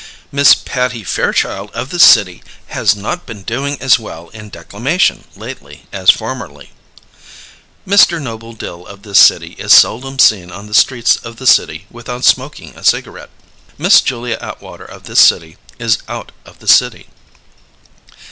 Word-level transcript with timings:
Miss 0.31 0.55
Patty 0.55 1.03
Fairchild 1.03 1.69
of 1.75 1.91
this 1.91 2.01
City 2.01 2.41
has 2.69 2.95
not 2.95 3.27
been 3.27 3.43
doing 3.43 3.79
as 3.79 3.99
well 3.99 4.29
in 4.29 4.49
Declamation 4.49 5.25
lately 5.35 5.85
as 5.93 6.09
formerly. 6.09 6.71
MR. 7.87 8.19
Noble 8.19 8.53
Dill 8.53 8.83
of 8.87 9.03
this 9.03 9.19
City 9.19 9.51
is 9.59 9.71
seldom 9.73 10.17
seen 10.17 10.49
on 10.51 10.65
the 10.65 10.73
streets 10.73 11.17
of 11.17 11.35
the 11.35 11.45
City 11.45 11.85
without 11.91 12.25
smoking 12.25 12.75
a 12.75 12.83
cigarette. 12.83 13.29
Miss 13.77 14.01
Julia 14.01 14.39
Atwater 14.41 14.85
of 14.85 15.03
this 15.03 15.19
City 15.19 15.57
is 15.77 15.99
out 16.07 16.31
of 16.45 16.57
the 16.57 16.67
City. 16.67 17.05